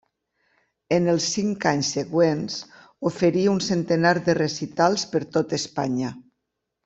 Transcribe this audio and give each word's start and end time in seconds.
En 0.95 1.09
els 1.11 1.25
cinc 1.33 1.67
anys 1.71 1.91
següents 1.97 2.55
oferí 3.11 3.43
un 3.53 3.61
centenar 3.67 4.15
de 4.29 4.37
recitals 4.41 5.05
per 5.13 5.23
tot 5.37 5.55
Espanya. 5.61 6.11